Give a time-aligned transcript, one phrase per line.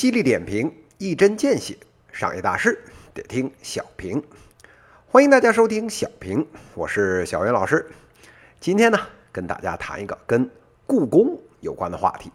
[0.00, 1.76] 犀利点评，一针见血，
[2.10, 4.24] 商业大事得听小平。
[5.06, 7.86] 欢迎大家收听小平，我是小云老师。
[8.60, 8.98] 今天呢，
[9.30, 10.50] 跟大家谈一个跟
[10.86, 12.32] 故宫有关的话题。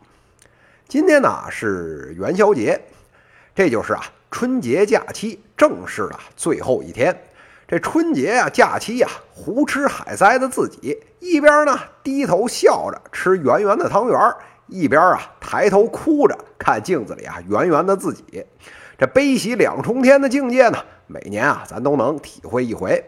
[0.88, 2.80] 今天呢是元宵节，
[3.56, 7.20] 这就是啊春节假期正式的最后一天。
[7.68, 14.38] 这春节啊假期呀，胡吃海塞的自己一边呢低头笑着吃圆圆的汤圆儿。
[14.68, 18.46] 一边啊抬头哭着看镜子里啊圆圆的自己，
[18.98, 23.04] 这悲喜两重天的境界呢，每年啊咱都能体会一回。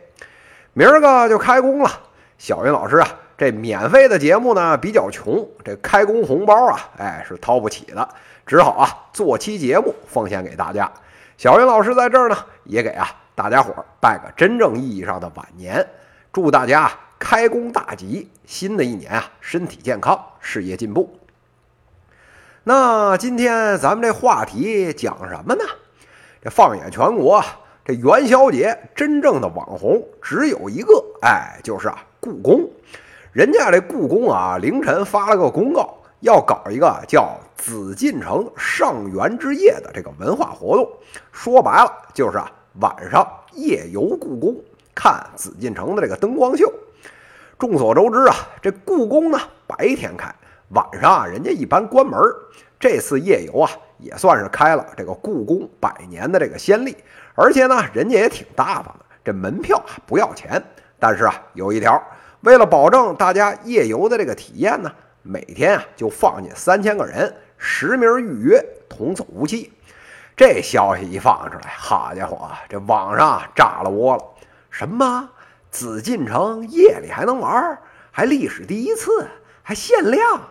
[0.73, 1.89] 明儿个就开工了，
[2.38, 3.07] 小云老师啊，
[3.38, 8.08] 这免费的节目呢比较穷，这开工红包啊，哎是掏不起的，
[8.45, 10.91] 只好啊做期节目奉献给大家。
[11.38, 15.83] 小云老师在这儿呢，也给啊大家伙儿拜个真正意义上的晚年，
[16.31, 21.17] 祝大家开工大吉，新的一年啊身体健康，事业进步。
[22.68, 25.64] 那今天咱们这话题讲什么呢？
[26.42, 27.42] 这放眼全国，
[27.86, 32.70] 这元宵节真正的网红只有一个，哎，就是啊故宫。
[33.32, 40.92] 人家这故宫啊，凌晨发了个公告，要搞一个叫“紫禁城上元之夜”的这个文化活动。
[41.32, 42.52] 说白了，就是啊
[42.82, 44.54] 晚上夜游故宫，
[44.94, 46.70] 看紫禁城的这个灯光秀。
[47.58, 50.36] 众所周知啊，这故宫呢白天开。
[50.70, 52.20] 晚上啊，人家一般关门
[52.80, 56.96] 这次夜游啊，也算是开了这个故宫百年的这个先例。
[57.36, 60.62] 而且呢，人家也挺大方的，这门票啊不要钱。
[61.00, 62.02] 但是啊，有一条，
[62.42, 69.72] 为了保证大家夜游的这个体验呢，每天啊就放进三千个人，实名预约，童叟无欺。
[70.36, 74.23] 这消息一放出来，好家伙啊，这网上炸了窝了！
[74.70, 75.30] 什么
[75.72, 77.80] 紫禁城夜里还能玩？
[78.12, 79.28] 还历史第一次？
[79.64, 80.42] 还限量？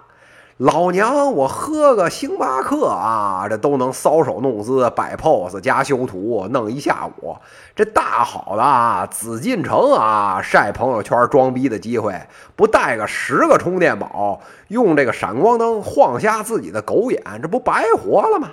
[0.59, 7.37] 老娘我喝个星巴克啊，这都能搔首弄姿、摆 pose 加修图，弄一下午。
[7.75, 12.19] 这大好的啊，紫禁城啊，晒朋友圈装逼的机会，
[12.57, 18.49] 不带个十个充电宝，用这个闪光灯晃瞎自己的狗眼，这不白活了吗？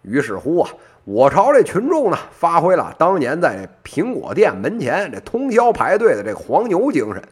[0.00, 0.70] 于是乎啊，
[1.04, 7.22] 我朝这群众呢，发挥了当年在苹果店门前这通宵排队的这黄牛精神。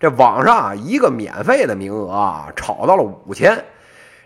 [0.00, 3.62] 这网上啊，一个免费的名额啊，炒到了五千。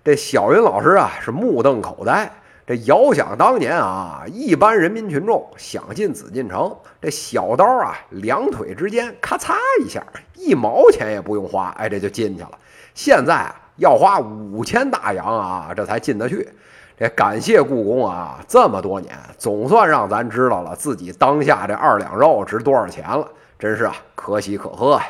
[0.04, 2.30] 这小云老师啊，是目瞪口呆。
[2.64, 10.00] 这遥想当年啊，一般人民群众想进紫禁城，这小刀啊，两腿之间咔嚓一下，
[10.34, 12.52] 一毛钱也不用花，哎，这就进去了。
[12.94, 16.48] 现在啊，要花五千大洋啊，这才进得去。
[16.96, 23.26] 这感谢故宫啊，这么多年，总算让咱知道了自己当下这二两肉值多少钱了，
[23.58, 25.04] 真是啊，可喜可贺呀。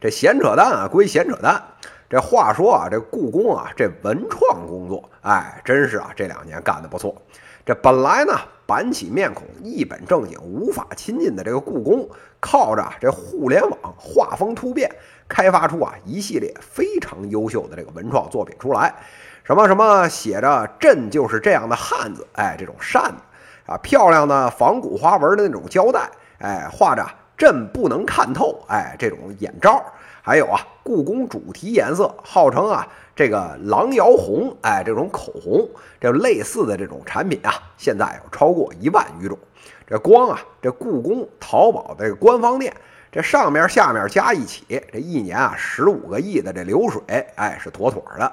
[0.00, 1.62] 这闲扯淡啊，归闲扯淡。
[2.08, 7.14] 这话说啊，这故宫啊，这文创工作，哎，真是啊，这两年干得不错。
[7.64, 8.32] 这本来呢，
[8.64, 12.08] 板起面孔，一本正经，无法亲近的这个故宫，
[12.38, 14.88] 靠着这互联网，画风突变，
[15.26, 18.94] 开发出啊一系列非常优秀的这个文创作品出来。
[19.42, 23.16] 什么什么写着“朕就是这样的汉子”，哎，这种扇子
[23.66, 26.08] 啊，漂亮的仿古花纹的那种胶带，
[26.38, 27.04] 哎，画着。
[27.36, 29.84] 朕不能看透，哎，这种眼罩，
[30.22, 35.68] 还有啊，故宫主题颜色，号称啊，这个狼窑红，哎，这种口红，
[36.00, 39.38] 这类似的这种产品啊，现在有超过一万余种。
[39.86, 42.74] 这光啊，这故宫淘宝的官方店，
[43.12, 47.02] 这上面下面加一起，这一年啊，十五个亿的这流水，
[47.36, 48.32] 哎，是妥妥的。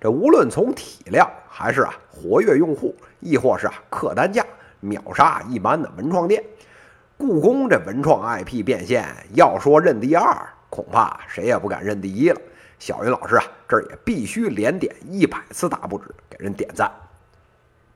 [0.00, 4.44] 这无论从体量，还是啊，活跃用户，亦或是啊，客单价，
[4.80, 6.42] 秒杀一般的文创店。
[7.20, 10.34] 故宫这文创 IP 变现，要说认第二，
[10.70, 12.40] 恐怕谁也不敢认第一了。
[12.78, 16.90] 小云老师啊，这儿也必须连点一百次大拇指，给人点赞。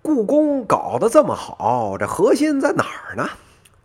[0.02, 3.26] 故宫搞得这么好，这核心在哪儿呢？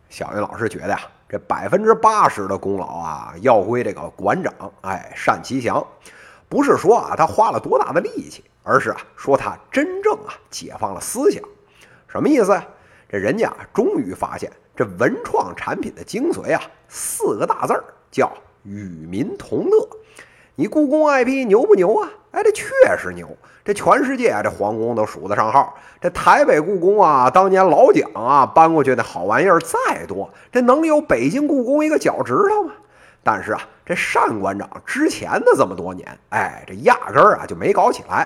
[0.09, 5.81] 小云老师觉得呀，这百分之八十的功劳啊，要归这个馆长，哎，单其祥。
[6.49, 11.41] 不是说啊他花了多大的力气，而是啊说他真正啊解放了思想。
[12.09, 12.61] 什么意思呀？
[13.07, 14.51] 这人家终于发现。
[14.79, 18.31] 这文创产品的精髓啊，四个大字儿叫
[18.63, 19.89] 与民同乐。
[20.55, 22.09] 你故宫 IP 牛不牛啊？
[22.31, 22.63] 哎，这确
[22.97, 23.27] 实牛。
[23.65, 25.75] 这全世界这皇宫都数得上号。
[25.99, 32.71] 这台北故宫啊，当年老蒋啊搬过去的好玩意儿再多，这能有北京故宫一个脚趾头吗？
[33.21, 38.25] 但是啊，这单馆长之前的这么多年，哎，这压根儿啊就没搞起来。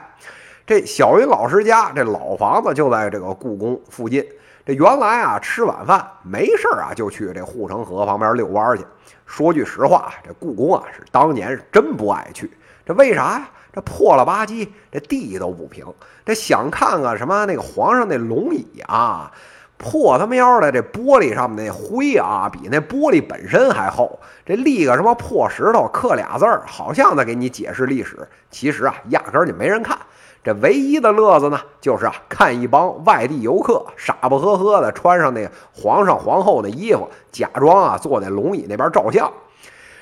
[0.65, 4.25] 这小云老师家这老房子就在这个故宫附近。
[4.65, 8.85] 这原来啊，吃晚饭没事儿啊，就去这护城河旁边遛弯去。
[9.25, 12.49] 说句实话，这故宫啊，是当年是真不爱去。
[12.85, 13.49] 这为啥呀？
[13.73, 15.85] 这破了吧唧，这地都不平。
[16.23, 19.29] 这想看看什么那个皇上那龙椅啊，
[19.77, 20.71] 破他喵的！
[20.71, 24.17] 这玻璃上面那灰啊，比那玻璃本身还厚。
[24.45, 28.25] 这立个什么破石头，刻俩字儿，好像在给你解释历史。
[28.49, 29.97] 其实啊，压根儿就没人看。
[30.43, 39.31] 这唯一的乐子呢，就是啊，看一帮外地游客傻不呵呵的穿上那皇上皇后的衣服，假装啊坐在龙椅那边照相。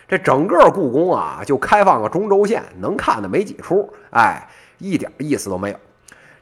[0.08, 4.50] 这整个故宫啊，就开放个中轴线，能看的没几处，哎，
[4.80, 5.78] 一点意思都没有。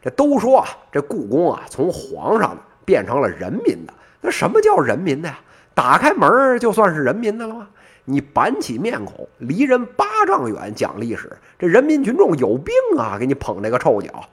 [0.02, 3.94] 这都说啊，这故宫啊，从皇上的变成了人民的。
[4.22, 5.40] 那什么叫人民的呀？
[5.76, 7.68] 打开门就算是人民的了吗？
[8.06, 13.18] 你板起面孔，离人八丈远讲历史，这人民群众有病啊！
[13.20, 14.30] 给你捧这个臭脚。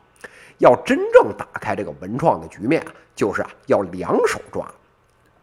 [0.58, 2.84] 要真正打开这个文创的局面，
[3.14, 4.70] 就是啊，要两手抓，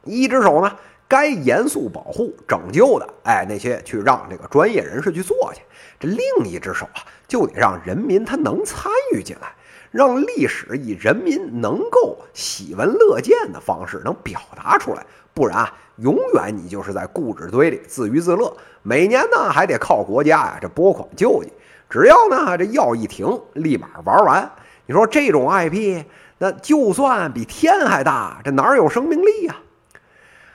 [0.04, 0.78] 一只手呢。
[1.06, 5.62] 该严肃保护、拯救的，哎，那些去让这个专业人士去做去。
[6.00, 9.54] 这另一只手啊，就得让人民他能参与进来，
[9.94, 15.06] 让历史以人民能够喜闻乐见的方式能表达出来。
[15.36, 18.52] 不然啊，永远你就是在故纸堆里自娱自乐，
[18.82, 21.54] 每年呢还得靠国家呀这拨款救济。
[21.90, 24.52] 只要呢这药一停，立马玩完。
[24.88, 26.04] 你说这种 IP，
[26.40, 29.56] 那就算比天还大，这哪有生命力呀？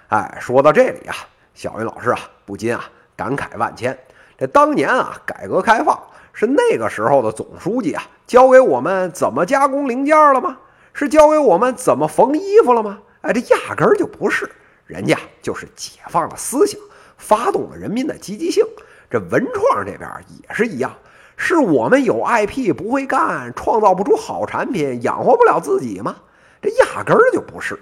[0.08, 1.14] 哎，说到这里啊，
[1.54, 2.84] 小云老师啊不禁啊
[3.14, 3.96] 感慨万千。
[4.36, 5.96] 这当年啊，改革开放
[6.40, 10.56] 是那个时候的总书记啊教给我们怎么加工零件了吗？
[10.92, 13.00] 是教给我们怎么缝衣服了吗？
[13.22, 14.48] 哎，这压根儿就不是，
[14.86, 16.80] 人家就是解放了思想，
[17.16, 18.64] 发动了人民的积极性。
[19.10, 20.08] 这文创这边
[20.40, 20.94] 也是一样，
[21.36, 26.14] 是我们有 IP 不会干，创造不出好产品，养活不了自己吗？
[26.62, 27.76] 这压根儿就不是。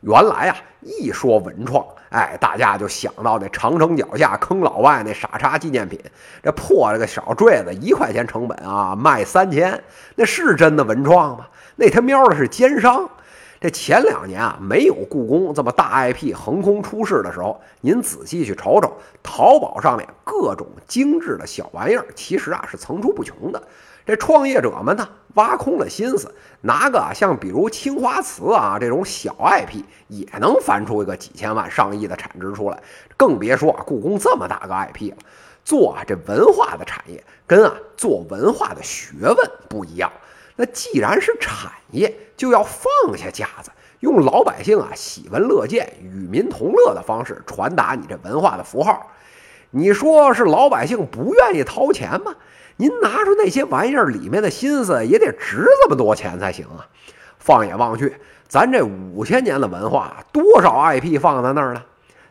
[0.00, 6.00] 原来啊，一说文创，哎，大家就想到那长城脚下坑老外那傻叉纪念品，
[6.42, 9.82] 这破了个小坠子，一块钱成本啊，卖三千，
[10.14, 11.46] 那是真的文创吗？
[11.74, 13.08] 那他喵的是奸商！
[13.60, 23.60] 这前两年啊，没有故宫这么大 IP 横空出世的时候，您仔细去瞅瞅，淘宝上面各种精致的小玩意儿，其实啊是层出不穷的。
[24.06, 32.80] 这创业者们呢，挖空了心思，拿个像比如青花瓷啊这种小 IP，也能翻出一个几千万、上亿的产值出来。
[33.16, 35.16] 更别说啊，故宫这么大个 IP 了。
[35.64, 39.36] 做啊这文化的产业，跟啊做文化的学问
[39.68, 40.10] 不一样。
[40.60, 43.70] 那既然是产业，就要放下架子，
[44.00, 49.08] 用老百姓啊喜闻乐见、与民同乐的方式传达你这文化的符号。
[49.70, 52.34] 你说是老百姓不愿意掏钱吗？
[52.76, 56.88] 您拿出那些玩意儿里面的心思，也得值这么多钱才行啊！
[57.38, 58.16] 放眼望去，
[58.48, 61.80] 咱这五千年的文化，多少 IP 放在那儿呢？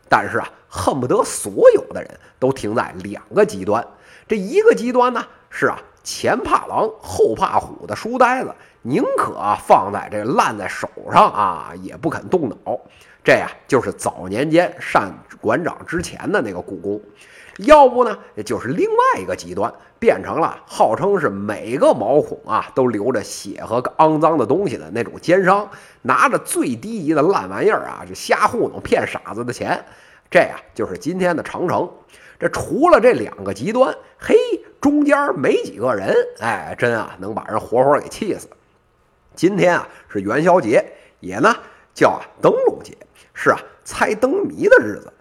[0.10, 3.86] 但是啊，恨不得所有的人都停在两个极端。
[4.28, 9.36] 这一个极端呢，是啊，前怕狼后怕虎的书呆子，宁可
[9.68, 12.56] 放在这烂在手上啊，也不肯动脑。
[13.26, 17.02] 这呀，就是早年间单馆长之前的那个故宫。
[17.58, 19.70] 要不呢，就是另外一个极端，
[20.00, 25.70] 变成了号称是每个毛孔啊都流着血和肮脏的东西的那种奸商，
[26.04, 29.84] 拿着最低级的烂玩意儿啊，就瞎糊弄骗傻子的钱。
[30.32, 31.92] 这呀，就是今天的长城。
[32.40, 34.36] 这除了这两个极端，嘿，
[34.80, 38.48] 中间没几个人，哎，真啊能把人活活给气死。
[39.36, 40.84] 今天啊是元宵节，
[41.20, 41.56] 也呢
[41.94, 42.96] 叫灯笼节，
[43.34, 45.12] 是啊猜灯谜的日子。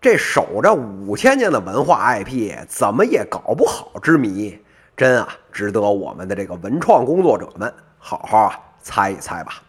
[0.00, 4.58] 这守着五千年的文化 IP，怎么也搞不好之谜，
[4.96, 9.62] 真啊值得我们的这个文创工作者们好好啊猜一猜吧。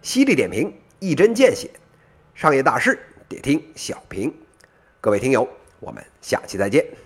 [0.00, 1.70] 犀利点评，一针见血，
[2.34, 2.98] 商业大事
[3.28, 4.32] 得听小平。
[5.00, 5.48] 各位听友，
[5.80, 7.03] 我们下期再见。